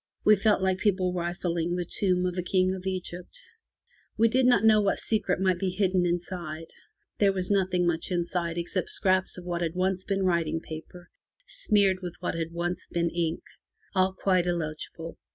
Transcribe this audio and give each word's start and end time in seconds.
We 0.25 0.35
felt 0.35 0.63
like 0.63 0.79
people 0.79 1.13
rifling 1.13 1.75
the 1.75 1.85
tomb 1.85 2.25
of 2.25 2.35
a 2.35 2.41
King 2.41 2.73
of 2.73 2.87
Egypt. 2.87 3.39
We 4.17 4.29
did 4.29 4.47
not 4.47 4.63
know 4.63 4.81
what 4.81 4.97
secret 4.97 5.39
might 5.39 5.59
be 5.59 5.69
hidden 5.69 6.07
inside. 6.07 6.73
There 7.19 7.31
was 7.31 7.51
nothing 7.51 7.85
much 7.85 8.09
inside 8.09 8.57
except 8.57 8.89
scraps 8.89 9.37
of 9.37 9.45
what 9.45 9.61
had 9.61 9.75
once 9.75 10.03
been 10.03 10.23
writing 10.25 10.59
paper 10.59 11.11
smeared 11.47 11.99
with 12.01 12.15
what 12.19 12.33
had 12.33 12.51
once 12.51 12.87
been 12.91 13.11
ink. 13.11 13.43
All 13.93 14.11
quite 14.11 14.47
illegible. 14.47 15.19